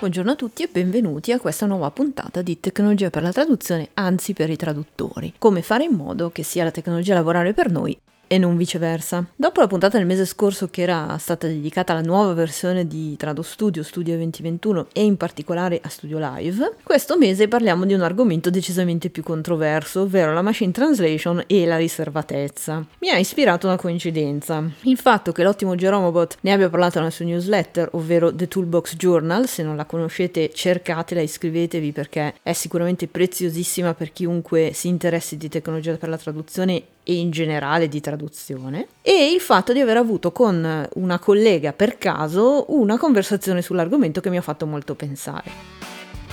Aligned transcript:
Buongiorno 0.00 0.30
a 0.30 0.34
tutti 0.34 0.62
e 0.62 0.68
benvenuti 0.72 1.30
a 1.30 1.38
questa 1.38 1.66
nuova 1.66 1.90
puntata 1.90 2.40
di 2.40 2.58
Tecnologia 2.58 3.10
per 3.10 3.20
la 3.20 3.32
traduzione, 3.32 3.90
anzi 3.92 4.32
per 4.32 4.48
i 4.48 4.56
traduttori. 4.56 5.34
Come 5.36 5.60
fare 5.60 5.84
in 5.84 5.92
modo 5.92 6.30
che 6.30 6.42
sia 6.42 6.64
la 6.64 6.70
tecnologia 6.70 7.12
a 7.12 7.16
lavorare 7.16 7.52
per 7.52 7.70
noi 7.70 7.94
e 8.32 8.38
non 8.38 8.56
viceversa. 8.56 9.26
Dopo 9.34 9.60
la 9.60 9.66
puntata 9.66 9.96
del 9.96 10.06
mese 10.06 10.24
scorso 10.24 10.68
che 10.68 10.82
era 10.82 11.18
stata 11.18 11.48
dedicata 11.48 11.92
alla 11.92 12.06
nuova 12.06 12.32
versione 12.32 12.86
di 12.86 13.16
Trado 13.16 13.42
Studio, 13.42 13.82
Studio 13.82 14.14
2021 14.14 14.86
e 14.92 15.02
in 15.02 15.16
particolare 15.16 15.80
a 15.82 15.88
Studio 15.88 16.16
Live, 16.20 16.76
questo 16.84 17.18
mese 17.18 17.48
parliamo 17.48 17.84
di 17.84 17.92
un 17.92 18.02
argomento 18.02 18.48
decisamente 18.48 19.10
più 19.10 19.24
controverso, 19.24 20.02
ovvero 20.02 20.32
la 20.32 20.42
machine 20.42 20.70
translation 20.70 21.42
e 21.48 21.66
la 21.66 21.76
riservatezza. 21.76 22.86
Mi 23.00 23.10
ha 23.10 23.18
ispirato 23.18 23.66
una 23.66 23.74
coincidenza, 23.74 24.62
il 24.82 24.96
fatto 24.96 25.32
che 25.32 25.42
l'ottimo 25.42 25.74
Geromobot 25.74 26.36
ne 26.42 26.52
abbia 26.52 26.68
parlato 26.68 27.00
nella 27.00 27.10
sua 27.10 27.24
newsletter, 27.24 27.88
ovvero 27.94 28.32
The 28.32 28.46
Toolbox 28.46 28.94
Journal, 28.94 29.48
se 29.48 29.64
non 29.64 29.74
la 29.74 29.86
conoscete 29.86 30.52
cercatela, 30.54 31.20
iscrivetevi 31.20 31.90
perché 31.90 32.34
è 32.44 32.52
sicuramente 32.52 33.08
preziosissima 33.08 33.92
per 33.92 34.12
chiunque 34.12 34.70
si 34.72 34.86
interessi 34.86 35.36
di 35.36 35.48
tecnologia 35.48 35.96
per 35.96 36.08
la 36.08 36.16
traduzione 36.16 36.84
e 37.10 37.18
in 37.18 37.30
generale 37.30 37.88
di 37.88 38.00
traduzione 38.00 38.86
e 39.02 39.32
il 39.32 39.40
fatto 39.40 39.72
di 39.72 39.80
aver 39.80 39.96
avuto 39.96 40.30
con 40.30 40.88
una 40.94 41.18
collega 41.18 41.72
per 41.72 41.98
caso 41.98 42.66
una 42.68 42.98
conversazione 42.98 43.62
sull'argomento 43.62 44.20
che 44.20 44.30
mi 44.30 44.36
ha 44.36 44.42
fatto 44.42 44.64
molto 44.64 44.94
pensare. 44.94 45.78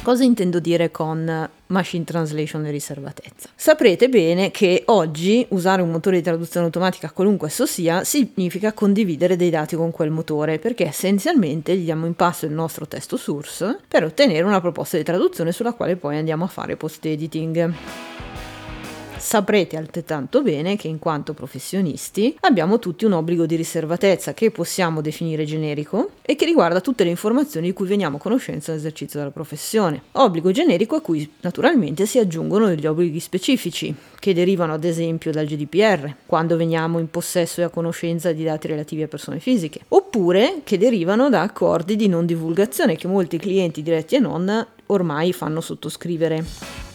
Cosa 0.03 0.23
intendo 0.23 0.59
dire 0.59 0.89
con 0.89 1.49
machine 1.65 2.03
translation 2.05 2.65
e 2.65 2.71
riservatezza? 2.71 3.49
Saprete 3.55 4.07
bene 4.07 4.51
che 4.51 4.83
oggi 4.85 5.45
usare 5.49 5.81
un 5.81 5.89
motore 5.89 6.17
di 6.17 6.23
traduzione 6.23 6.67
automatica, 6.67 7.11
qualunque 7.11 7.47
esso 7.47 7.65
sia, 7.65 8.05
significa 8.05 8.71
condividere 8.71 9.35
dei 9.35 9.49
dati 9.49 9.75
con 9.75 9.91
quel 9.91 10.11
motore, 10.11 10.59
perché 10.59 10.85
essenzialmente 10.85 11.75
gli 11.75 11.83
diamo 11.83 12.05
in 12.05 12.13
passo 12.13 12.45
il 12.45 12.53
nostro 12.53 12.87
testo 12.87 13.17
source 13.17 13.79
per 13.85 14.05
ottenere 14.05 14.43
una 14.43 14.61
proposta 14.61 14.95
di 14.95 15.03
traduzione 15.03 15.51
sulla 15.51 15.73
quale 15.73 15.97
poi 15.97 16.17
andiamo 16.17 16.45
a 16.45 16.47
fare 16.47 16.77
post 16.77 17.03
editing 17.05 17.73
saprete 19.19 19.77
altrettanto 19.77 20.41
bene 20.41 20.75
che 20.75 20.87
in 20.87 20.99
quanto 20.99 21.33
professionisti 21.33 22.35
abbiamo 22.41 22.79
tutti 22.79 23.05
un 23.05 23.13
obbligo 23.13 23.45
di 23.45 23.55
riservatezza 23.55 24.33
che 24.33 24.51
possiamo 24.51 25.01
definire 25.01 25.45
generico 25.45 26.11
e 26.21 26.35
che 26.35 26.45
riguarda 26.45 26.81
tutte 26.81 27.03
le 27.03 27.09
informazioni 27.09 27.67
di 27.67 27.73
cui 27.73 27.87
veniamo 27.87 28.17
a 28.17 28.19
conoscenza 28.19 28.71
nell'esercizio 28.71 29.19
della 29.19 29.31
professione. 29.31 30.03
Obbligo 30.13 30.51
generico 30.51 30.95
a 30.95 31.01
cui 31.01 31.29
naturalmente 31.41 32.05
si 32.05 32.19
aggiungono 32.19 32.67
degli 32.67 32.85
obblighi 32.85 33.19
specifici 33.19 33.93
che 34.19 34.33
derivano 34.33 34.73
ad 34.73 34.83
esempio 34.83 35.31
dal 35.31 35.45
GDPR, 35.45 36.13
quando 36.25 36.57
veniamo 36.57 36.99
in 36.99 37.09
possesso 37.09 37.61
e 37.61 37.65
a 37.65 37.69
conoscenza 37.69 38.31
di 38.31 38.43
dati 38.43 38.67
relativi 38.67 39.03
a 39.03 39.07
persone 39.07 39.39
fisiche, 39.39 39.81
oppure 39.89 40.61
che 40.63 40.77
derivano 40.77 41.29
da 41.29 41.41
accordi 41.41 41.95
di 41.95 42.07
non 42.07 42.25
divulgazione 42.25 42.95
che 42.95 43.07
molti 43.07 43.37
clienti 43.37 43.81
diretti 43.81 44.15
e 44.15 44.19
non 44.19 44.67
ormai 44.87 45.33
fanno 45.33 45.61
sottoscrivere. 45.61 46.86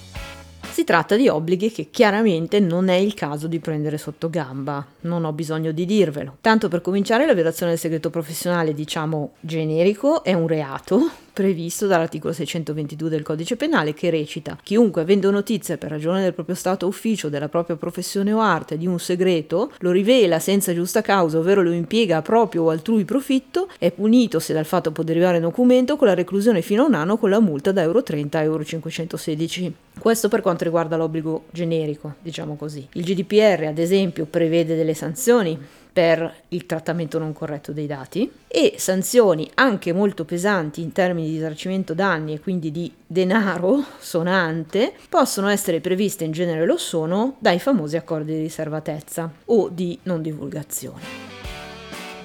Si 0.72 0.84
tratta 0.84 1.16
di 1.16 1.28
obblighi 1.28 1.70
che 1.70 1.88
chiaramente 1.90 2.58
non 2.58 2.88
è 2.88 2.94
il 2.94 3.12
caso 3.12 3.46
di 3.46 3.58
prendere 3.58 3.98
sotto 3.98 4.30
gamba, 4.30 4.82
non 5.00 5.26
ho 5.26 5.32
bisogno 5.34 5.70
di 5.70 5.84
dirvelo. 5.84 6.38
Tanto 6.40 6.68
per 6.68 6.80
cominciare 6.80 7.26
la 7.26 7.34
violazione 7.34 7.72
del 7.72 7.80
segreto 7.80 8.08
professionale, 8.08 8.72
diciamo 8.72 9.32
generico, 9.40 10.24
è 10.24 10.32
un 10.32 10.46
reato 10.46 11.10
previsto 11.30 11.86
dall'articolo 11.86 12.32
622 12.32 13.10
del 13.10 13.22
codice 13.22 13.56
penale 13.56 13.92
che 13.92 14.08
recita 14.08 14.58
chiunque 14.62 15.02
avendo 15.02 15.30
notizia 15.30 15.76
per 15.76 15.90
ragione 15.90 16.22
del 16.22 16.32
proprio 16.32 16.54
stato 16.54 16.86
ufficio, 16.86 17.28
della 17.28 17.50
propria 17.50 17.76
professione 17.76 18.32
o 18.32 18.40
arte 18.40 18.78
di 18.78 18.86
un 18.86 18.98
segreto, 18.98 19.72
lo 19.80 19.90
rivela 19.90 20.38
senza 20.38 20.72
giusta 20.72 21.02
causa, 21.02 21.38
ovvero 21.38 21.60
lo 21.60 21.72
impiega 21.72 22.16
a 22.16 22.22
proprio 22.22 22.62
o 22.62 22.70
altrui 22.70 23.04
profitto, 23.04 23.68
è 23.78 23.90
punito 23.90 24.38
se 24.40 24.54
dal 24.54 24.64
fatto 24.64 24.90
può 24.90 25.04
derivare 25.04 25.38
documento 25.38 25.96
con 25.96 26.06
la 26.06 26.14
reclusione 26.14 26.62
fino 26.62 26.84
a 26.84 26.86
un 26.86 26.94
anno 26.94 27.18
con 27.18 27.28
la 27.28 27.40
multa 27.40 27.72
da 27.72 27.82
euro 27.82 28.02
30 28.02 28.38
a 28.38 28.42
euro 28.42 28.64
516. 28.64 29.74
Questo 29.98 30.28
per 30.28 30.40
quanto 30.40 30.64
riguarda 30.64 30.96
l'obbligo 30.96 31.44
generico, 31.50 32.14
diciamo 32.20 32.56
così. 32.56 32.86
Il 32.92 33.04
GDPR, 33.04 33.66
ad 33.66 33.78
esempio, 33.78 34.24
prevede 34.26 34.74
delle 34.74 34.94
sanzioni 34.94 35.58
per 35.92 36.34
il 36.48 36.64
trattamento 36.64 37.18
non 37.18 37.32
corretto 37.32 37.72
dei 37.72 37.86
dati 37.86 38.30
e 38.48 38.74
sanzioni 38.78 39.50
anche 39.54 39.92
molto 39.92 40.24
pesanti 40.24 40.80
in 40.80 40.92
termini 40.92 41.28
di 41.28 41.34
risarcimento 41.34 41.92
danni 41.92 42.32
e 42.32 42.40
quindi 42.40 42.70
di 42.70 42.90
denaro 43.06 43.84
sonante 44.00 44.94
possono 45.08 45.48
essere 45.48 45.80
previste, 45.80 46.24
in 46.24 46.32
genere 46.32 46.64
lo 46.64 46.78
sono, 46.78 47.36
dai 47.38 47.58
famosi 47.58 47.96
accordi 47.96 48.32
di 48.32 48.40
riservatezza 48.40 49.30
o 49.46 49.68
di 49.68 49.98
non 50.04 50.22
divulgazione. 50.22 51.31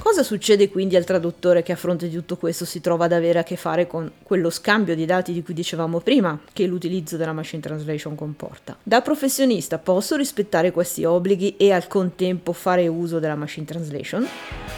Cosa 0.07 0.23
succede 0.23 0.69
quindi 0.69 0.95
al 0.95 1.03
traduttore 1.03 1.63
che 1.63 1.73
a 1.73 1.75
fronte 1.75 2.07
di 2.07 2.16
tutto 2.16 2.38
questo 2.38 2.63
si 2.63 2.79
trova 2.79 3.03
ad 3.03 3.12
avere 3.12 3.40
a 3.40 3.44
che 3.44 3.57
fare 3.57 3.88
con 3.88 4.09
quello 4.23 4.50
scambio 4.50 4.95
di 4.95 5.06
dati 5.06 5.34
di 5.34 5.44
cui 5.44 5.53
dicevamo 5.53 6.00
prima 6.00 6.40
che 6.53 6.66
l'utilizzo 6.66 7.18
della 7.18 7.34
machine 7.34 7.62
translation 7.62 8.16
comporta? 8.16 8.78
Da 8.81 9.01
professionista 9.01 9.79
posso 9.79 10.16
rispettare 10.16 10.72
questi 10.72 11.03
obblighi 11.03 11.57
e 11.57 11.73
al 11.73 11.88
contempo 11.88 12.53
fare 12.53 12.88
uso 12.88 13.19
della 13.19 13.35
machine 13.35 13.66
translation? 13.66 14.25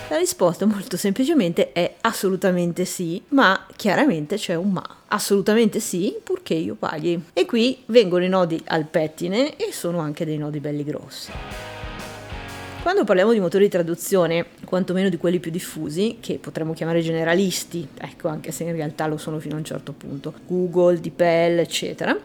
La 0.09 0.17
risposta 0.17 0.65
molto 0.65 0.97
semplicemente 0.97 1.73
è 1.73 1.93
assolutamente 2.01 2.83
sì, 2.85 3.21
ma 3.27 3.67
chiaramente 3.75 4.35
c'è 4.35 4.55
un 4.55 4.71
ma. 4.71 4.95
Assolutamente 5.09 5.79
sì, 5.79 6.15
purché 6.23 6.55
io 6.55 6.73
paghi. 6.73 7.25
E 7.33 7.45
qui 7.45 7.83
vengono 7.85 8.23
i 8.23 8.29
nodi 8.29 8.59
al 8.65 8.87
pettine 8.87 9.55
e 9.57 9.71
sono 9.73 9.99
anche 9.99 10.25
dei 10.25 10.39
nodi 10.39 10.59
belli 10.59 10.83
grossi. 10.83 11.31
Quando 12.81 13.03
parliamo 13.03 13.33
di 13.33 13.41
motori 13.41 13.65
di 13.65 13.69
traduzione, 13.69 14.45
quantomeno 14.69 15.09
di 15.09 15.17
quelli 15.17 15.39
più 15.39 15.49
diffusi, 15.49 16.17
che 16.19 16.37
potremmo 16.37 16.73
chiamare 16.73 17.01
generalisti, 17.01 17.87
ecco 17.99 18.27
anche 18.27 18.51
se 18.51 18.65
in 18.65 18.73
realtà 18.73 19.07
lo 19.07 19.17
sono 19.17 19.39
fino 19.39 19.55
a 19.55 19.57
un 19.57 19.65
certo 19.65 19.93
punto, 19.93 20.31
Google, 20.45 20.99
DeepL, 20.99 21.57
eccetera, 21.57 22.15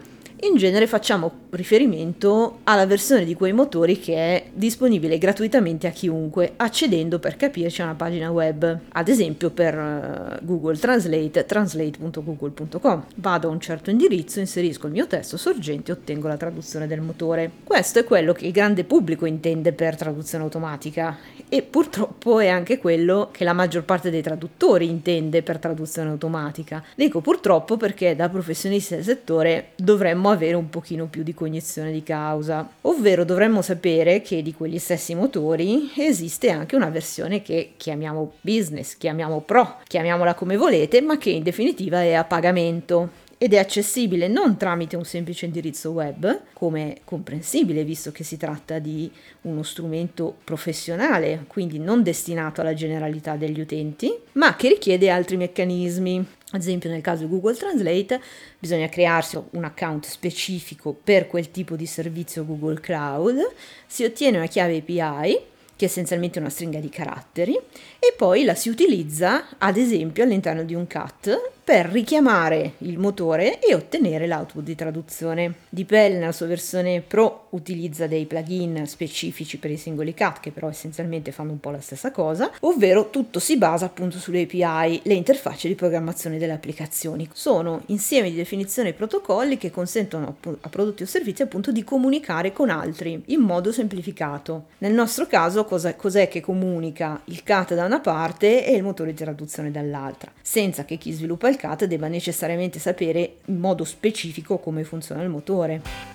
in 0.45 0.57
genere 0.57 0.87
facciamo 0.87 1.31
riferimento 1.51 2.59
alla 2.63 2.85
versione 2.85 3.25
di 3.25 3.33
quei 3.33 3.53
motori 3.53 3.99
che 3.99 4.15
è 4.15 4.45
disponibile 4.53 5.17
gratuitamente 5.17 5.87
a 5.87 5.91
chiunque, 5.91 6.53
accedendo 6.55 7.19
per 7.19 7.35
capirci 7.35 7.81
a 7.81 7.85
una 7.85 7.95
pagina 7.95 8.31
web, 8.31 8.79
ad 8.89 9.07
esempio 9.07 9.49
per 9.49 9.73
eh, 9.73 10.39
Google 10.43 10.77
Translate, 10.77 11.45
translate.google.com. 11.45 13.05
Vado 13.15 13.47
a 13.47 13.51
un 13.51 13.59
certo 13.59 13.89
indirizzo, 13.89 14.39
inserisco 14.39 14.87
il 14.87 14.93
mio 14.93 15.07
testo 15.07 15.37
sorgente 15.37 15.91
e 15.91 15.95
ottengo 15.95 16.27
la 16.27 16.37
traduzione 16.37 16.87
del 16.87 17.01
motore. 17.01 17.49
Questo 17.63 17.99
è 17.99 18.03
quello 18.03 18.33
che 18.33 18.45
il 18.45 18.51
grande 18.51 18.83
pubblico 18.83 19.25
intende 19.25 19.73
per 19.73 19.95
traduzione 19.95 20.43
automatica 20.43 21.17
e 21.49 21.61
purtroppo 21.61 22.39
è 22.39 22.47
anche 22.47 22.77
quello 22.77 23.29
che 23.31 23.43
la 23.43 23.53
maggior 23.53 23.83
parte 23.83 24.09
dei 24.09 24.21
traduttori 24.21 24.87
intende 24.87 25.41
per 25.41 25.57
traduzione 25.57 26.09
automatica. 26.09 26.83
Dico 26.95 27.21
purtroppo 27.21 27.77
perché 27.77 28.15
da 28.15 28.29
professionisti 28.29 28.95
del 28.95 29.03
settore 29.03 29.69
dovremmo 29.75 30.34
avere 30.35 30.55
un 30.55 30.69
pochino 30.69 31.07
più 31.07 31.23
di 31.23 31.33
cognizione 31.33 31.91
di 31.91 32.03
causa, 32.03 32.69
ovvero 32.81 33.23
dovremmo 33.23 33.61
sapere 33.61 34.21
che 34.21 34.41
di 34.41 34.53
quegli 34.53 34.77
stessi 34.77 35.15
motori 35.15 35.91
esiste 35.97 36.49
anche 36.51 36.75
una 36.75 36.89
versione 36.89 37.41
che 37.41 37.73
chiamiamo 37.77 38.33
business, 38.41 38.95
chiamiamo 38.97 39.41
pro, 39.41 39.77
chiamiamola 39.87 40.35
come 40.35 40.57
volete, 40.57 41.01
ma 41.01 41.17
che 41.17 41.31
in 41.31 41.43
definitiva 41.43 42.01
è 42.01 42.13
a 42.13 42.23
pagamento 42.23 43.23
ed 43.45 43.53
è 43.53 43.59
accessibile 43.59 44.27
non 44.27 44.57
tramite 44.57 44.95
un 44.95 45.05
semplice 45.05 45.45
indirizzo 45.45 45.91
web, 45.91 46.45
come 46.53 47.01
comprensibile 47.03 47.83
visto 47.83 48.11
che 48.11 48.23
si 48.23 48.37
tratta 48.37 48.79
di 48.79 49.11
uno 49.41 49.61
strumento 49.61 50.37
professionale, 50.43 51.43
quindi 51.45 51.77
non 51.77 52.01
destinato 52.01 52.61
alla 52.61 52.73
generalità 52.73 53.35
degli 53.35 53.59
utenti, 53.59 54.11
ma 54.31 54.55
che 54.55 54.69
richiede 54.69 55.11
altri 55.11 55.37
meccanismi. 55.37 56.25
Ad 56.53 56.59
esempio 56.59 56.89
nel 56.89 57.01
caso 57.01 57.25
di 57.25 57.29
Google 57.29 57.53
Translate 57.53 58.19
bisogna 58.57 58.89
crearsi 58.89 59.39
un 59.51 59.63
account 59.63 60.07
specifico 60.07 60.93
per 60.93 61.27
quel 61.27 61.51
tipo 61.51 61.75
di 61.75 61.85
servizio 61.85 62.47
Google 62.47 62.79
Cloud, 62.79 63.37
si 63.85 64.03
ottiene 64.03 64.37
una 64.37 64.47
chiave 64.47 64.77
API 64.77 65.39
che 65.75 65.85
è 65.85 65.87
essenzialmente 65.87 66.39
una 66.39 66.49
stringa 66.49 66.79
di 66.79 66.89
caratteri, 66.89 67.53
e 67.53 68.13
poi 68.17 68.43
la 68.43 68.55
si 68.55 68.69
utilizza 68.69 69.49
ad 69.59 69.77
esempio 69.77 70.23
all'interno 70.23 70.63
di 70.63 70.73
un 70.73 70.87
cat 70.87 71.53
per 71.65 71.87
richiamare 71.87 72.73
il 72.79 72.99
motore 72.99 73.59
e 73.59 73.73
ottenere 73.73 74.27
l'output 74.27 74.63
di 74.63 74.75
traduzione. 74.75 75.55
DeepL 75.69 76.13
nella 76.13 76.31
sua 76.31 76.45
versione 76.45 77.01
Pro 77.01 77.47
utilizza 77.49 78.05
dei 78.05 78.27
plugin 78.27 78.85
specifici 78.85 79.57
per 79.57 79.71
i 79.71 79.77
singoli 79.77 80.13
cat 80.13 80.41
che 80.41 80.51
però 80.51 80.69
essenzialmente 80.69 81.31
fanno 81.31 81.53
un 81.53 81.59
po' 81.59 81.71
la 81.71 81.79
stessa 81.79 82.11
cosa, 82.11 82.51
ovvero 82.61 83.09
tutto 83.09 83.39
si 83.39 83.57
basa 83.57 83.85
appunto 83.85 84.19
sulle 84.19 84.43
API, 84.43 85.01
le 85.05 85.13
interfacce 85.15 85.67
di 85.67 85.73
programmazione 85.73 86.37
delle 86.37 86.53
applicazioni. 86.53 87.27
Sono 87.33 87.81
insieme 87.87 88.29
di 88.29 88.35
definizioni 88.35 88.89
e 88.89 88.93
protocolli 88.93 89.57
che 89.57 89.71
consentono 89.71 90.37
a 90.61 90.69
prodotti 90.69 91.01
o 91.01 91.07
servizi 91.07 91.41
appunto 91.41 91.71
di 91.71 91.83
comunicare 91.83 92.53
con 92.53 92.69
altri 92.69 93.23
in 93.27 93.39
modo 93.39 93.71
semplificato. 93.71 94.65
Nel 94.77 94.93
nostro 94.93 95.25
caso 95.25 95.65
cos'è, 95.65 95.95
cos'è 95.95 96.27
che 96.27 96.41
comunica 96.41 97.19
il 97.25 97.41
cat 97.41 97.73
da 97.73 97.85
una 97.85 98.01
parte 98.01 98.63
e 98.63 98.75
il 98.75 98.83
motore 98.83 99.13
di 99.13 99.23
traduzione 99.23 99.71
dall'altra, 99.71 100.31
senza 100.43 100.85
che 100.85 100.97
chi 100.97 101.11
sviluppa 101.11 101.47
il 101.47 101.53
CAT 101.55 101.85
debba 101.85 102.07
necessariamente 102.07 102.79
sapere 102.79 103.37
in 103.45 103.59
modo 103.59 103.83
specifico 103.83 104.57
come 104.57 104.83
funziona 104.83 105.21
il 105.21 105.29
motore. 105.29 106.14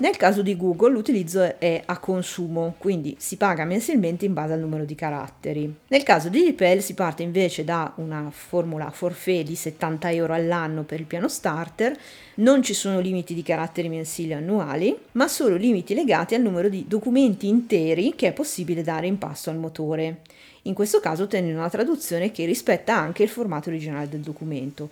Nel 0.00 0.16
caso 0.16 0.40
di 0.40 0.56
Google 0.56 0.92
l'utilizzo 0.92 1.58
è 1.58 1.82
a 1.84 1.98
consumo, 1.98 2.74
quindi 2.78 3.16
si 3.18 3.36
paga 3.36 3.66
mensilmente 3.66 4.24
in 4.24 4.32
base 4.32 4.54
al 4.54 4.60
numero 4.60 4.86
di 4.86 4.94
caratteri. 4.94 5.74
Nel 5.88 6.02
caso 6.04 6.30
di 6.30 6.40
DeepL 6.40 6.80
si 6.80 6.94
parte 6.94 7.22
invece 7.22 7.64
da 7.64 7.92
una 7.96 8.30
formula 8.30 8.88
forfait 8.88 9.46
di 9.46 9.54
70 9.54 10.10
euro 10.12 10.32
all'anno 10.32 10.84
per 10.84 11.00
il 11.00 11.04
piano 11.04 11.28
starter, 11.28 11.94
non 12.36 12.62
ci 12.62 12.72
sono 12.72 12.98
limiti 12.98 13.34
di 13.34 13.42
caratteri 13.42 13.90
mensili 13.90 14.32
annuali, 14.32 14.96
ma 15.12 15.28
solo 15.28 15.56
limiti 15.56 15.92
legati 15.92 16.34
al 16.34 16.40
numero 16.40 16.70
di 16.70 16.86
documenti 16.88 17.46
interi 17.46 18.14
che 18.16 18.28
è 18.28 18.32
possibile 18.32 18.82
dare 18.82 19.06
in 19.06 19.18
pasto 19.18 19.50
al 19.50 19.58
motore. 19.58 20.22
In 20.62 20.72
questo 20.72 21.00
caso 21.00 21.24
ottenere 21.24 21.52
una 21.52 21.68
traduzione 21.68 22.30
che 22.30 22.46
rispetta 22.46 22.96
anche 22.96 23.22
il 23.22 23.28
formato 23.28 23.68
originale 23.68 24.08
del 24.08 24.20
documento. 24.20 24.88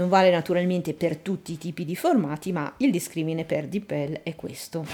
Non 0.00 0.08
vale 0.08 0.30
naturalmente 0.30 0.94
per 0.94 1.18
tutti 1.18 1.52
i 1.52 1.58
tipi 1.58 1.84
di 1.84 1.94
formati, 1.94 2.52
ma 2.52 2.72
il 2.78 2.90
discrimine 2.90 3.44
per 3.44 3.66
DeepL 3.66 4.22
è 4.22 4.34
questo. 4.34 4.86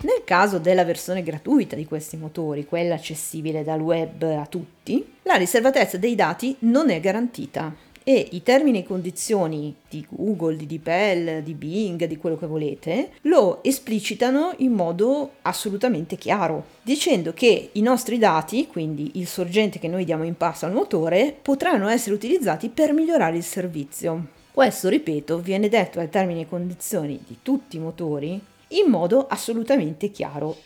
Nel 0.00 0.22
caso 0.24 0.58
della 0.58 0.84
versione 0.84 1.22
gratuita 1.22 1.76
di 1.76 1.84
questi 1.84 2.16
motori, 2.16 2.64
quella 2.64 2.96
accessibile 2.96 3.62
dal 3.62 3.80
web 3.80 4.22
a 4.22 4.46
tutti, 4.46 5.14
la 5.22 5.36
riservatezza 5.36 5.98
dei 5.98 6.16
dati 6.16 6.56
non 6.60 6.90
è 6.90 6.98
garantita 6.98 7.72
e 8.08 8.28
i 8.30 8.44
termini 8.44 8.78
e 8.78 8.84
condizioni 8.84 9.74
di 9.90 10.06
Google, 10.08 10.54
di 10.54 10.66
DeepL, 10.66 11.42
di 11.42 11.54
Bing, 11.54 12.04
di 12.04 12.16
quello 12.16 12.38
che 12.38 12.46
volete, 12.46 13.10
lo 13.22 13.64
esplicitano 13.64 14.54
in 14.58 14.70
modo 14.70 15.32
assolutamente 15.42 16.14
chiaro, 16.14 16.66
dicendo 16.82 17.32
che 17.32 17.70
i 17.72 17.82
nostri 17.82 18.18
dati, 18.18 18.68
quindi 18.68 19.10
il 19.14 19.26
sorgente 19.26 19.80
che 19.80 19.88
noi 19.88 20.04
diamo 20.04 20.22
in 20.22 20.36
passo 20.36 20.66
al 20.66 20.72
motore, 20.72 21.36
potranno 21.42 21.88
essere 21.88 22.14
utilizzati 22.14 22.68
per 22.68 22.92
migliorare 22.92 23.38
il 23.38 23.42
servizio. 23.42 24.28
Questo, 24.52 24.88
ripeto, 24.88 25.40
viene 25.40 25.68
detto 25.68 25.98
ai 25.98 26.08
termini 26.08 26.42
e 26.42 26.48
condizioni 26.48 27.20
di 27.26 27.38
tutti 27.42 27.74
i 27.74 27.80
motori 27.80 28.40
in 28.68 28.88
modo 28.88 29.26
assolutamente 29.26 30.12
chiaro. 30.12 30.56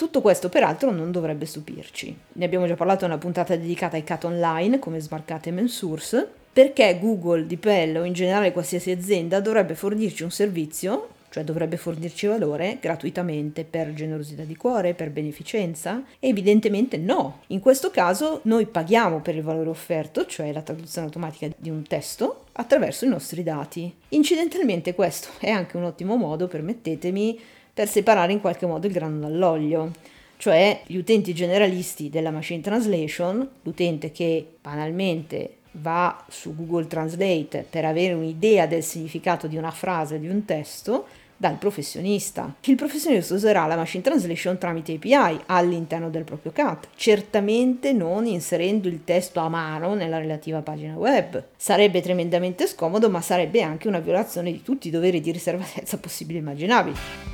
Tutto 0.00 0.22
questo 0.22 0.48
peraltro 0.48 0.90
non 0.90 1.12
dovrebbe 1.12 1.44
stupirci. 1.44 2.16
Ne 2.32 2.44
abbiamo 2.46 2.66
già 2.66 2.74
parlato 2.74 3.04
in 3.04 3.10
una 3.10 3.20
puntata 3.20 3.54
dedicata 3.54 3.96
ai 3.96 4.02
cat 4.02 4.24
online 4.24 4.78
come 4.78 4.98
Smarcate 4.98 5.50
e 5.50 5.52
Mensource, 5.52 6.26
perché 6.50 6.98
Google, 6.98 7.44
DeepL 7.44 7.98
o 7.98 8.04
in 8.04 8.14
generale 8.14 8.50
qualsiasi 8.50 8.90
azienda 8.90 9.40
dovrebbe 9.40 9.74
fornirci 9.74 10.22
un 10.22 10.30
servizio, 10.30 11.08
cioè 11.28 11.44
dovrebbe 11.44 11.76
fornirci 11.76 12.26
valore 12.26 12.78
gratuitamente 12.80 13.64
per 13.64 13.92
generosità 13.92 14.44
di 14.44 14.56
cuore, 14.56 14.94
per 14.94 15.10
beneficenza? 15.10 16.02
Evidentemente 16.18 16.96
no. 16.96 17.42
In 17.48 17.60
questo 17.60 17.90
caso 17.90 18.40
noi 18.44 18.64
paghiamo 18.64 19.20
per 19.20 19.36
il 19.36 19.42
valore 19.42 19.68
offerto, 19.68 20.24
cioè 20.24 20.50
la 20.50 20.62
traduzione 20.62 21.08
automatica 21.08 21.46
di 21.58 21.68
un 21.68 21.82
testo, 21.82 22.44
attraverso 22.52 23.04
i 23.04 23.08
nostri 23.08 23.42
dati. 23.42 23.94
Incidentalmente 24.08 24.94
questo 24.94 25.28
è 25.40 25.50
anche 25.50 25.76
un 25.76 25.84
ottimo 25.84 26.16
modo, 26.16 26.48
permettetemi, 26.48 27.38
per 27.72 27.88
separare 27.88 28.32
in 28.32 28.40
qualche 28.40 28.66
modo 28.66 28.86
il 28.86 28.92
grano 28.92 29.20
dall'olio, 29.20 29.90
cioè 30.36 30.80
gli 30.86 30.96
utenti 30.96 31.34
generalisti 31.34 32.08
della 32.08 32.30
machine 32.30 32.62
translation, 32.62 33.46
l'utente 33.62 34.10
che 34.10 34.46
banalmente 34.60 35.56
va 35.72 36.24
su 36.28 36.54
Google 36.54 36.86
Translate 36.86 37.66
per 37.68 37.84
avere 37.84 38.14
un'idea 38.14 38.66
del 38.66 38.82
significato 38.82 39.46
di 39.46 39.56
una 39.56 39.70
frase, 39.70 40.18
di 40.18 40.28
un 40.28 40.44
testo, 40.44 41.06
dal 41.40 41.56
professionista. 41.56 42.54
Il 42.64 42.76
professionista 42.76 43.32
userà 43.32 43.66
la 43.66 43.76
machine 43.76 44.02
translation 44.02 44.58
tramite 44.58 44.92
API 44.92 45.40
all'interno 45.46 46.10
del 46.10 46.24
proprio 46.24 46.52
CAT, 46.52 46.88
certamente 46.96 47.94
non 47.94 48.26
inserendo 48.26 48.88
il 48.88 49.04
testo 49.04 49.40
a 49.40 49.48
mano 49.48 49.94
nella 49.94 50.18
relativa 50.18 50.60
pagina 50.60 50.96
web. 50.96 51.42
Sarebbe 51.56 52.02
tremendamente 52.02 52.66
scomodo, 52.66 53.08
ma 53.08 53.22
sarebbe 53.22 53.62
anche 53.62 53.88
una 53.88 54.00
violazione 54.00 54.52
di 54.52 54.62
tutti 54.62 54.88
i 54.88 54.90
doveri 54.90 55.22
di 55.22 55.32
riservatezza 55.32 55.96
possibili 55.96 56.36
e 56.38 56.42
immaginabili. 56.42 57.29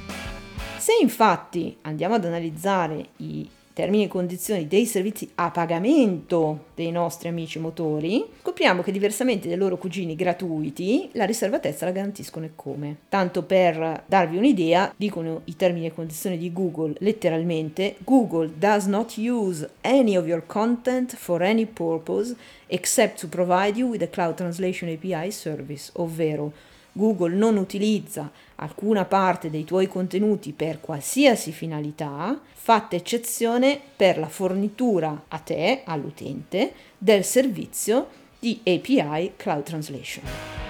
Se 0.86 0.92
infatti 1.00 1.76
andiamo 1.80 2.14
ad 2.14 2.24
analizzare 2.26 3.08
i 3.16 3.50
termini 3.72 4.04
e 4.04 4.08
condizioni 4.08 4.68
dei 4.68 4.86
servizi 4.86 5.28
a 5.34 5.50
pagamento 5.50 6.66
dei 6.76 6.92
nostri 6.92 7.28
amici 7.28 7.58
motori, 7.58 8.24
scopriamo 8.40 8.82
che 8.82 8.92
diversamente 8.92 9.48
dai 9.48 9.56
loro 9.56 9.78
cugini 9.78 10.14
gratuiti, 10.14 11.08
la 11.14 11.24
riservatezza 11.24 11.86
la 11.86 11.90
garantiscono 11.90 12.44
e 12.44 12.52
come. 12.54 12.98
Tanto 13.08 13.42
per 13.42 14.04
darvi 14.06 14.36
un'idea, 14.36 14.94
dicono 14.96 15.40
i 15.46 15.56
termini 15.56 15.86
e 15.86 15.92
condizioni 15.92 16.38
di 16.38 16.52
Google 16.52 16.94
letteralmente, 16.98 17.96
Google 18.04 18.52
does 18.56 18.84
not 18.84 19.16
use 19.16 19.68
any 19.80 20.16
of 20.16 20.24
your 20.28 20.44
content 20.46 21.16
for 21.16 21.42
any 21.42 21.66
purpose 21.66 22.36
except 22.68 23.18
to 23.18 23.26
provide 23.26 23.76
you 23.76 23.88
with 23.88 24.02
a 24.02 24.08
cloud 24.08 24.36
translation 24.36 24.88
API 24.88 25.32
service, 25.32 25.90
ovvero 25.94 26.52
Google 26.96 27.34
non 27.34 27.58
utilizza 27.58 28.30
alcuna 28.56 29.04
parte 29.04 29.50
dei 29.50 29.64
tuoi 29.64 29.86
contenuti 29.86 30.52
per 30.52 30.80
qualsiasi 30.80 31.52
finalità, 31.52 32.40
fatta 32.54 32.96
eccezione 32.96 33.78
per 33.94 34.18
la 34.18 34.28
fornitura 34.28 35.24
a 35.28 35.38
te, 35.38 35.82
all'utente, 35.84 36.72
del 36.96 37.22
servizio 37.22 38.08
di 38.38 38.60
API 38.64 39.32
Cloud 39.36 39.62
Translation. 39.62 40.65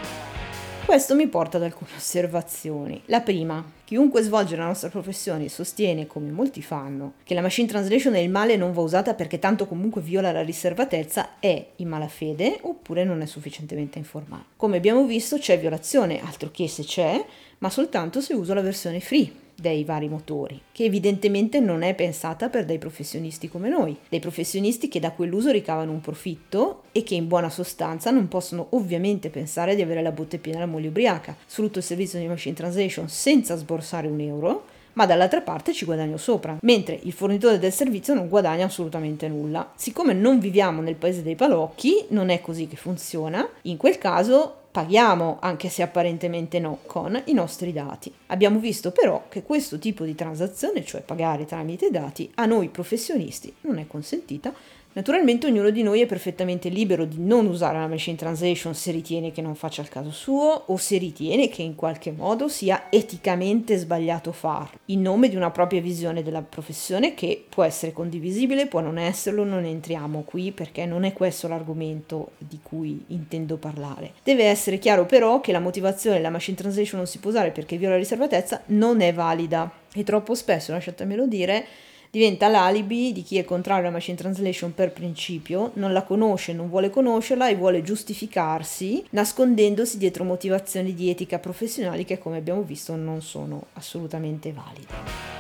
Questo 0.87 1.17
mi 1.17 1.27
porta 1.27 1.57
ad 1.57 1.65
alcune 1.65 1.91
osservazioni. 1.97 3.03
La 3.07 3.21
prima, 3.21 3.73
chiunque 3.83 4.23
svolge 4.23 4.55
la 4.55 4.67
nostra 4.67 4.89
professione 4.89 5.49
sostiene, 5.49 6.07
come 6.07 6.31
molti 6.31 6.63
fanno, 6.63 7.15
che 7.25 7.35
la 7.35 7.41
machine 7.41 7.67
translation 7.67 8.15
è 8.15 8.21
il 8.21 8.31
male 8.31 8.53
e 8.53 8.57
non 8.57 8.73
va 8.73 8.83
usata 8.83 9.15
perché 9.15 9.41
tanto 9.41 9.67
comunque 9.67 10.01
viola 10.01 10.31
la 10.31 10.45
riservatezza, 10.45 11.41
è 11.41 11.71
in 11.75 11.89
malafede 11.89 12.61
oppure 12.63 13.03
non 13.03 13.21
è 13.21 13.27
sufficientemente 13.27 13.99
informato. 13.99 14.45
Come 14.55 14.77
abbiamo 14.77 15.05
visto 15.07 15.39
c'è 15.39 15.59
violazione, 15.59 16.23
altro 16.23 16.53
che 16.53 16.69
se 16.69 16.85
c'è, 16.85 17.23
ma 17.59 17.69
soltanto 17.69 18.21
se 18.21 18.35
uso 18.35 18.55
la 18.55 18.63
versione 18.63 19.01
free 19.01 19.45
dei 19.57 19.85
vari 19.85 20.09
motori, 20.09 20.61
che 20.71 20.85
evidentemente 20.85 21.61
non 21.61 21.83
è 21.83 21.95
pensata 21.95 22.49
per 22.49 22.65
dei 22.65 22.79
professionisti 22.79 23.49
come 23.49 23.69
noi, 23.69 23.97
dei 24.09 24.21
professionisti 24.21 24.89
che 24.89 25.01
da 25.01 25.13
quell'uso 25.13 25.51
ricavano 25.51 25.93
un 25.93 26.01
profitto 26.01 26.83
e 26.93 27.03
che 27.03 27.15
in 27.15 27.27
buona 27.27 27.51
sostanza 27.51 28.11
non 28.11 28.29
possono 28.29 28.67
ovviamente 28.71 29.31
pensare 29.31 29.75
di 29.75 29.83
avere 29.83 30.03
la 30.03 30.13
botte 30.13 30.39
piena 30.39 30.61
la 30.61 30.67
moglie 30.67 30.89
ubriaca. 30.89 31.37
Sfrutto 31.47 31.79
il 31.79 31.85
servizio 31.85 32.19
di 32.19 32.27
machine 32.27 32.55
translation 32.55 33.09
senza 33.09 33.57
sborsare 33.57 34.07
un 34.07 34.21
euro, 34.21 34.65
ma 34.97 35.07
dall'altra 35.07 35.43
parte 35.43 35.75
ci 35.75 35.85
guadagno 35.85 36.17
sopra, 36.17 36.57
mentre 36.63 36.99
il 37.03 37.13
fornitore 37.13 37.59
del 37.59 37.73
servizio 37.73 38.15
non 38.15 38.29
guadagna 38.29 38.65
assolutamente 38.65 39.29
nulla. 39.29 39.73
Siccome 39.77 40.15
non 40.15 40.39
viviamo 40.39 40.81
nel 40.81 40.95
paese 40.95 41.23
dei 41.23 41.35
balocchi, 41.35 42.07
non 42.09 42.31
è 42.31 42.41
così 42.41 42.67
che 42.67 42.77
funziona, 42.77 43.47
in 43.63 43.77
quel 43.77 43.99
caso 43.99 44.65
paghiamo, 44.77 45.39
anche 45.41 45.71
se 45.71 45.81
apparentemente 45.81 46.59
no, 46.59 46.81
con 46.85 47.19
i 47.25 47.33
nostri 47.33 47.73
dati. 47.73 48.13
Abbiamo 48.27 48.59
visto 48.59 48.91
però 48.91 49.25
che 49.31 49.43
questo 49.43 49.79
tipo 49.79 50.05
di 50.05 50.15
transazione, 50.15 50.85
cioè 50.85 51.01
pagare 51.01 51.47
tramite 51.47 51.91
dati, 51.91 52.31
a 52.35 52.45
noi 52.45 52.69
professionisti 52.69 53.51
non 53.63 53.79
è 53.79 53.87
consentita 53.87 54.53
Naturalmente 54.97 55.47
ognuno 55.47 55.69
di 55.69 55.83
noi 55.83 56.01
è 56.01 56.07
perfettamente 56.07 56.71
libero 56.71 57.05
di 57.05 57.19
non 57.19 57.45
usare 57.45 57.79
la 57.79 57.87
machine 57.87 58.17
translation 58.17 58.75
se 58.75 58.93
ritiene 58.93 59.31
che 59.31 59.43
non 59.43 59.55
faccia 59.55 59.83
il 59.83 59.91
caso 59.91 60.11
suo 60.11 60.63
o 60.69 60.77
se 60.79 60.97
ritiene 60.97 61.51
che 61.51 61.61
in 61.61 61.75
qualche 61.75 62.13
modo 62.13 62.49
sia 62.49 62.87
eticamente 62.89 63.77
sbagliato 63.77 64.33
farlo, 64.33 64.79
in 64.87 65.03
nome 65.03 65.29
di 65.29 65.37
una 65.37 65.51
propria 65.51 65.83
visione 65.83 66.23
della 66.23 66.41
professione 66.41 67.13
che 67.13 67.45
può 67.47 67.63
essere 67.63 67.93
condivisibile, 67.93 68.69
può 68.69 68.81
non 68.81 68.97
esserlo, 68.97 69.45
non 69.45 69.67
entriamo 69.67 70.23
qui 70.23 70.51
perché 70.51 70.87
non 70.87 71.05
è 71.05 71.13
questo 71.13 71.47
l'argomento 71.47 72.31
di 72.39 72.59
cui 72.63 73.05
intendo 73.09 73.59
parlare. 73.59 74.13
Deve 74.23 74.45
essere 74.45 74.79
chiaro 74.79 75.05
però 75.05 75.43
che 75.43 75.53
la 75.53 75.61
motivazione 75.61 76.17
della 76.17 76.31
machine 76.31 76.57
translation 76.57 77.01
non 77.01 77.07
si 77.07 77.19
può 77.19 77.29
usare 77.29 77.51
perché 77.51 77.77
viola 77.77 77.93
la 77.93 78.01
riservatezza 78.01 78.63
non 78.69 79.03
è 79.03 79.13
valida 79.13 79.71
e 79.93 80.05
troppo 80.05 80.35
spesso, 80.35 80.73
lasciatemelo 80.73 81.27
dire, 81.27 81.67
diventa 82.17 82.49
l'alibi 82.49 83.13
di 83.13 83.23
chi 83.23 83.37
è 83.37 83.45
contrario 83.45 83.83
alla 83.83 83.93
machine 83.93 84.17
translation 84.17 84.73
per 84.73 84.91
principio, 84.91 85.73
non 85.75 85.93
la 85.93 86.03
conosce, 86.03 86.55
non 86.55 86.71
vuole 86.71 86.89
conoscerla 86.89 87.51
e 87.51 87.57
vuole 87.57 87.83
giustificarsi 87.83 89.05
nascondendosi 89.11 89.99
dietro 89.99 90.25
motivazioni 90.25 90.95
di 90.95 91.11
etica 91.11 91.39
professionali 91.39 92.07
che 92.07 92.17
come 92.17 92.39
abbiamo 92.39 92.63
visto 92.63 92.97
non 92.97 93.21
sono 93.21 93.67
assolutamente 93.75 94.51
valide. 94.51 95.35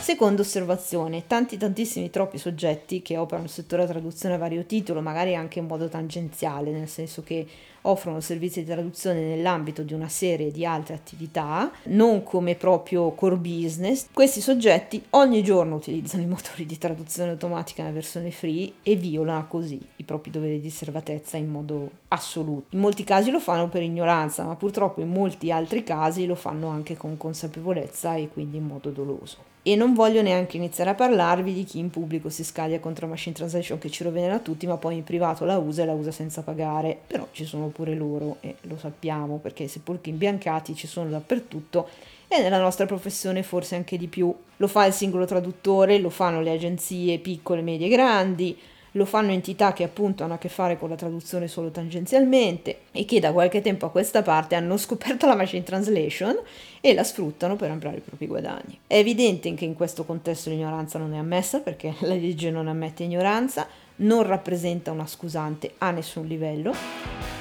Seconda 0.00 0.42
osservazione, 0.42 1.26
tanti 1.26 1.56
tantissimi 1.56 2.10
troppi 2.10 2.36
soggetti 2.36 3.00
che 3.00 3.16
operano 3.16 3.44
nel 3.44 3.52
settore 3.52 3.82
della 3.82 3.94
traduzione 3.94 4.34
a 4.34 4.38
vario 4.38 4.64
titolo, 4.64 5.00
magari 5.00 5.34
anche 5.34 5.58
in 5.58 5.66
modo 5.66 5.88
tangenziale, 5.88 6.70
nel 6.70 6.88
senso 6.88 7.22
che 7.22 7.46
offrono 7.82 8.20
servizi 8.20 8.60
di 8.60 8.70
traduzione 8.70 9.20
nell'ambito 9.20 9.82
di 9.82 9.94
una 9.94 10.08
serie 10.08 10.50
di 10.50 10.64
altre 10.64 10.94
attività, 10.94 11.70
non 11.84 12.22
come 12.22 12.54
proprio 12.54 13.10
core 13.12 13.36
business. 13.36 14.06
Questi 14.12 14.40
soggetti 14.40 15.02
ogni 15.10 15.42
giorno 15.42 15.76
utilizzano 15.76 16.22
i 16.22 16.26
motori 16.26 16.66
di 16.66 16.78
traduzione 16.78 17.30
automatica 17.30 17.82
nella 17.82 17.94
versione 17.94 18.30
free 18.30 18.72
e 18.82 18.96
violano 18.96 19.46
così 19.46 19.80
i 19.96 20.04
propri 20.04 20.30
doveri 20.30 20.56
di 20.56 20.68
riservatezza 20.68 21.36
in 21.36 21.48
modo 21.48 21.90
assoluto. 22.08 22.66
In 22.70 22.80
molti 22.80 23.04
casi 23.04 23.30
lo 23.30 23.40
fanno 23.40 23.68
per 23.68 23.82
ignoranza, 23.82 24.44
ma 24.44 24.56
purtroppo 24.56 25.00
in 25.00 25.10
molti 25.10 25.50
altri 25.52 25.84
casi 25.84 26.26
lo 26.26 26.34
fanno 26.34 26.68
anche 26.68 26.96
con 26.96 27.16
consapevolezza 27.16 28.14
e 28.14 28.28
quindi 28.28 28.56
in 28.56 28.66
modo 28.66 28.90
doloso. 28.90 29.48
E 29.62 29.76
non 29.76 29.92
voglio 29.92 30.22
neanche 30.22 30.56
iniziare 30.56 30.90
a 30.90 30.94
parlarvi 30.94 31.52
di 31.52 31.64
chi 31.64 31.78
in 31.78 31.90
pubblico 31.90 32.30
si 32.30 32.42
scaglia 32.42 32.80
contro 32.80 33.06
Machine 33.06 33.34
Translation 33.34 33.78
che 33.78 33.90
ci 33.90 34.02
rovina 34.02 34.38
tutti, 34.38 34.66
ma 34.66 34.78
poi 34.78 34.96
in 34.96 35.04
privato 35.04 35.44
la 35.44 35.58
usa 35.58 35.82
e 35.82 35.84
la 35.84 35.92
usa 35.92 36.10
senza 36.10 36.42
pagare. 36.42 36.98
Però 37.06 37.28
ci 37.32 37.44
sono 37.44 37.67
pure 37.68 37.94
loro 37.94 38.36
e 38.40 38.56
lo 38.62 38.76
sappiamo 38.76 39.38
perché 39.38 39.68
sepolcri 39.68 40.10
imbiancati 40.10 40.74
ci 40.74 40.86
sono 40.86 41.10
dappertutto 41.10 41.88
e 42.28 42.40
nella 42.40 42.60
nostra 42.60 42.86
professione 42.86 43.42
forse 43.42 43.74
anche 43.74 43.96
di 43.96 44.06
più. 44.06 44.34
Lo 44.56 44.66
fa 44.68 44.84
il 44.84 44.92
singolo 44.92 45.24
traduttore, 45.24 45.98
lo 45.98 46.10
fanno 46.10 46.40
le 46.40 46.50
agenzie 46.50 47.18
piccole, 47.18 47.62
medie 47.62 47.86
e 47.86 47.90
grandi, 47.90 48.58
lo 48.92 49.04
fanno 49.04 49.32
entità 49.32 49.72
che 49.72 49.84
appunto 49.84 50.24
hanno 50.24 50.34
a 50.34 50.38
che 50.38 50.48
fare 50.48 50.78
con 50.78 50.88
la 50.88 50.96
traduzione 50.96 51.48
solo 51.48 51.70
tangenzialmente 51.70 52.80
e 52.92 53.04
che 53.04 53.20
da 53.20 53.32
qualche 53.32 53.60
tempo 53.60 53.86
a 53.86 53.90
questa 53.90 54.22
parte 54.22 54.54
hanno 54.54 54.76
scoperto 54.76 55.26
la 55.26 55.36
machine 55.36 55.62
translation 55.62 56.36
e 56.80 56.94
la 56.94 57.04
sfruttano 57.04 57.56
per 57.56 57.70
ampliare 57.70 57.98
i 57.98 58.02
propri 58.02 58.26
guadagni. 58.26 58.78
È 58.86 58.96
evidente 58.96 59.52
che 59.54 59.64
in 59.64 59.74
questo 59.74 60.04
contesto 60.04 60.50
l'ignoranza 60.50 60.98
non 60.98 61.14
è 61.14 61.18
ammessa 61.18 61.60
perché 61.60 61.94
la 62.00 62.14
legge 62.14 62.50
non 62.50 62.68
ammette 62.68 63.04
ignoranza, 63.04 63.66
non 63.96 64.22
rappresenta 64.24 64.90
una 64.90 65.06
scusante 65.06 65.74
a 65.78 65.90
nessun 65.90 66.26
livello 66.26 67.37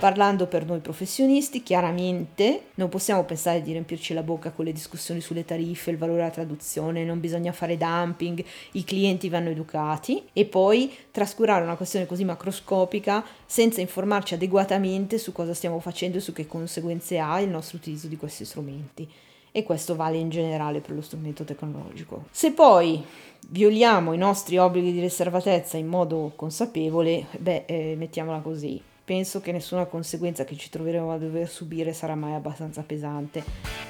Parlando 0.00 0.46
per 0.46 0.64
noi 0.64 0.78
professionisti, 0.78 1.62
chiaramente 1.62 2.68
non 2.76 2.88
possiamo 2.88 3.24
pensare 3.24 3.60
di 3.60 3.72
riempirci 3.72 4.14
la 4.14 4.22
bocca 4.22 4.50
con 4.50 4.64
le 4.64 4.72
discussioni 4.72 5.20
sulle 5.20 5.44
tariffe, 5.44 5.90
il 5.90 5.98
valore 5.98 6.20
della 6.20 6.30
traduzione, 6.30 7.04
non 7.04 7.20
bisogna 7.20 7.52
fare 7.52 7.76
dumping, 7.76 8.42
i 8.72 8.84
clienti 8.84 9.28
vanno 9.28 9.50
educati 9.50 10.22
e 10.32 10.46
poi 10.46 10.90
trascurare 11.10 11.64
una 11.64 11.76
questione 11.76 12.06
così 12.06 12.24
macroscopica 12.24 13.22
senza 13.44 13.82
informarci 13.82 14.32
adeguatamente 14.32 15.18
su 15.18 15.32
cosa 15.32 15.52
stiamo 15.52 15.80
facendo 15.80 16.16
e 16.16 16.22
su 16.22 16.32
che 16.32 16.46
conseguenze 16.46 17.18
ha 17.18 17.38
il 17.38 17.50
nostro 17.50 17.76
utilizzo 17.76 18.06
di 18.06 18.16
questi 18.16 18.46
strumenti 18.46 19.06
e 19.52 19.62
questo 19.64 19.96
vale 19.96 20.16
in 20.16 20.30
generale 20.30 20.80
per 20.80 20.94
lo 20.94 21.02
strumento 21.02 21.44
tecnologico. 21.44 22.24
Se 22.30 22.52
poi 22.52 23.04
violiamo 23.48 24.14
i 24.14 24.18
nostri 24.18 24.56
obblighi 24.56 24.92
di 24.92 25.00
riservatezza 25.00 25.76
in 25.76 25.88
modo 25.88 26.32
consapevole, 26.36 27.26
beh, 27.36 27.64
eh, 27.66 27.94
mettiamola 27.98 28.38
così, 28.38 28.80
penso 29.04 29.40
che 29.40 29.52
nessuna 29.52 29.86
conseguenza 29.86 30.44
che 30.44 30.56
ci 30.56 30.70
troveremo 30.70 31.12
a 31.12 31.18
dover 31.18 31.48
subire 31.48 31.92
sarà 31.92 32.14
mai 32.14 32.34
abbastanza 32.34 32.82
pesante, 32.82 33.42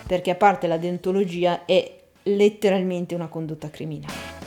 perché 0.06 0.30
a 0.30 0.34
parte 0.36 0.66
la 0.66 0.78
deontologia 0.78 1.64
è 1.64 1.98
letteralmente 2.24 3.14
una 3.14 3.28
condotta 3.28 3.70
criminale. 3.70 4.38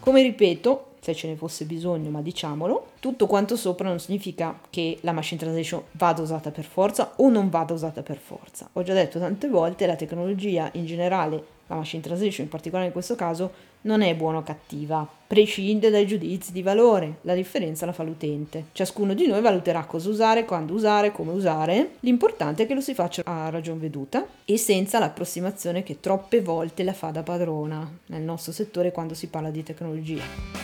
Come 0.00 0.22
ripeto, 0.22 0.94
se 1.00 1.14
ce 1.14 1.28
ne 1.28 1.36
fosse 1.36 1.64
bisogno, 1.64 2.10
ma 2.10 2.22
diciamolo, 2.22 2.92
tutto 3.00 3.26
quanto 3.26 3.56
sopra 3.56 3.88
non 3.88 3.98
significa 3.98 4.60
che 4.70 4.98
la 5.00 5.12
machine 5.12 5.40
translation 5.40 5.82
vada 5.92 6.22
usata 6.22 6.50
per 6.50 6.64
forza 6.64 7.14
o 7.16 7.28
non 7.28 7.48
vada 7.50 7.74
usata 7.74 8.02
per 8.02 8.18
forza. 8.18 8.68
Ho 8.74 8.82
già 8.82 8.94
detto 8.94 9.18
tante 9.18 9.48
volte, 9.48 9.86
la 9.86 9.96
tecnologia 9.96 10.70
in 10.74 10.86
generale 10.86 11.60
la 11.72 11.76
machine 11.76 12.02
translation 12.02 12.44
in 12.44 12.50
particolare 12.50 12.86
in 12.86 12.92
questo 12.92 13.14
caso, 13.14 13.50
non 13.82 14.02
è 14.02 14.14
buona 14.14 14.38
o 14.38 14.42
cattiva, 14.42 15.08
prescinde 15.26 15.90
dai 15.90 16.06
giudizi 16.06 16.52
di 16.52 16.62
valore, 16.62 17.18
la 17.22 17.34
differenza 17.34 17.86
la 17.86 17.92
fa 17.92 18.02
l'utente. 18.02 18.66
Ciascuno 18.72 19.14
di 19.14 19.26
noi 19.26 19.40
valuterà 19.40 19.84
cosa 19.84 20.08
usare, 20.08 20.44
quando 20.44 20.74
usare, 20.74 21.12
come 21.12 21.32
usare, 21.32 21.92
l'importante 22.00 22.64
è 22.64 22.66
che 22.66 22.74
lo 22.74 22.80
si 22.80 22.94
faccia 22.94 23.22
a 23.24 23.48
ragion 23.48 23.78
veduta 23.78 24.26
e 24.44 24.56
senza 24.58 24.98
l'approssimazione 24.98 25.82
che 25.82 26.00
troppe 26.00 26.40
volte 26.40 26.82
la 26.82 26.92
fa 26.92 27.10
da 27.10 27.22
padrona 27.22 27.90
nel 28.06 28.22
nostro 28.22 28.52
settore 28.52 28.92
quando 28.92 29.14
si 29.14 29.28
parla 29.28 29.50
di 29.50 29.62
tecnologia. 29.62 30.61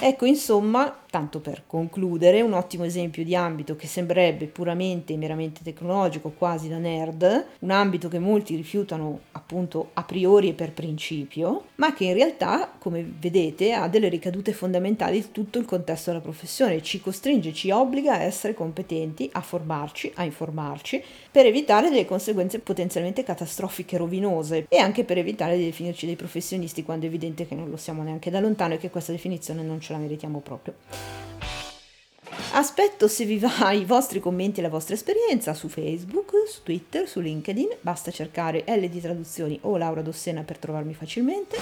Ecco, 0.00 0.26
insomma, 0.26 0.96
tanto 1.10 1.40
per 1.40 1.64
concludere, 1.66 2.40
un 2.40 2.52
ottimo 2.52 2.84
esempio 2.84 3.24
di 3.24 3.34
ambito 3.34 3.74
che 3.74 3.88
sembrerebbe 3.88 4.46
puramente 4.46 5.12
e 5.12 5.16
meramente 5.16 5.60
tecnologico, 5.64 6.30
quasi 6.30 6.68
da 6.68 6.78
nerd, 6.78 7.46
un 7.60 7.70
ambito 7.70 8.08
che 8.08 8.20
molti 8.20 8.54
rifiutano 8.54 9.20
appunto 9.32 9.90
a 9.94 10.04
priori 10.04 10.50
e 10.50 10.52
per 10.52 10.72
principio, 10.72 11.64
ma 11.76 11.94
che 11.94 12.04
in 12.04 12.14
realtà, 12.14 12.72
come 12.78 13.04
vedete, 13.18 13.72
ha 13.72 13.88
delle 13.88 14.08
ricadute 14.08 14.52
fondamentali 14.52 15.20
su 15.20 15.32
tutto 15.32 15.58
il 15.58 15.64
contesto 15.64 16.10
della 16.10 16.22
professione, 16.22 16.80
ci 16.82 17.00
costringe, 17.00 17.52
ci 17.52 17.70
obbliga 17.70 18.12
a 18.12 18.22
essere 18.22 18.54
competenti, 18.54 19.28
a 19.32 19.40
formarci, 19.40 20.12
a 20.14 20.22
informarci, 20.22 21.02
per 21.30 21.46
evitare 21.46 21.88
delle 21.88 22.04
conseguenze 22.04 22.60
potenzialmente 22.60 23.24
catastrofiche, 23.24 23.96
rovinose 23.96 24.66
e 24.68 24.78
anche 24.78 25.02
per 25.02 25.18
evitare 25.18 25.56
di 25.56 25.64
definirci 25.64 26.06
dei 26.06 26.16
professionisti 26.16 26.84
quando 26.84 27.06
è 27.06 27.08
evidente 27.08 27.48
che 27.48 27.56
non 27.56 27.68
lo 27.68 27.76
siamo 27.76 28.04
neanche 28.04 28.30
da 28.30 28.38
lontano 28.38 28.74
e 28.74 28.78
che 28.78 28.90
questa 28.90 29.12
definizione 29.12 29.62
non 29.62 29.80
ce 29.88 29.92
la 29.94 29.98
meritiamo 29.98 30.40
proprio. 30.40 30.74
Aspetto 32.52 33.08
se 33.08 33.24
vi 33.24 33.38
va 33.38 33.72
i 33.72 33.84
vostri 33.84 34.20
commenti 34.20 34.60
e 34.60 34.62
la 34.62 34.68
vostra 34.68 34.94
esperienza 34.94 35.54
su 35.54 35.68
Facebook, 35.68 36.32
su 36.46 36.62
Twitter, 36.62 37.08
su 37.08 37.20
LinkedIn, 37.20 37.76
basta 37.80 38.10
cercare 38.10 38.64
LD 38.66 39.00
Traduzioni 39.00 39.58
o 39.62 39.76
Laura 39.76 40.02
Dossena 40.02 40.42
per 40.42 40.58
trovarmi 40.58 40.94
facilmente, 40.94 41.56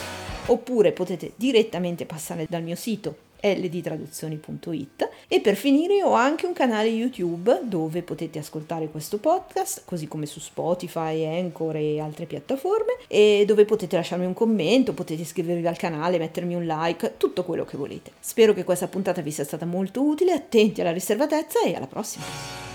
oppure 0.46 0.92
potete 0.92 1.32
direttamente 1.36 2.06
passare 2.06 2.46
dal 2.48 2.62
mio 2.62 2.76
sito 2.76 3.25
ldtraduzioni.it 3.54 5.08
e 5.28 5.40
per 5.40 5.56
finire 5.56 6.02
ho 6.02 6.12
anche 6.12 6.46
un 6.46 6.52
canale 6.52 6.88
YouTube 6.88 7.60
dove 7.64 8.02
potete 8.02 8.38
ascoltare 8.38 8.88
questo 8.88 9.18
podcast, 9.18 9.82
così 9.84 10.08
come 10.08 10.26
su 10.26 10.40
Spotify, 10.40 11.24
Anchor 11.24 11.76
e 11.76 12.00
altre 12.00 12.26
piattaforme 12.26 12.96
e 13.08 13.44
dove 13.46 13.64
potete 13.64 13.96
lasciarmi 13.96 14.26
un 14.26 14.34
commento, 14.34 14.92
potete 14.92 15.22
iscrivervi 15.22 15.66
al 15.66 15.76
canale, 15.76 16.18
mettermi 16.18 16.54
un 16.54 16.64
like, 16.64 17.14
tutto 17.16 17.44
quello 17.44 17.64
che 17.64 17.76
volete. 17.76 18.12
Spero 18.20 18.52
che 18.54 18.64
questa 18.64 18.88
puntata 18.88 19.20
vi 19.20 19.30
sia 19.30 19.44
stata 19.44 19.66
molto 19.66 20.02
utile, 20.02 20.32
attenti 20.32 20.80
alla 20.80 20.92
riservatezza 20.92 21.62
e 21.62 21.74
alla 21.74 21.86
prossima! 21.86 22.65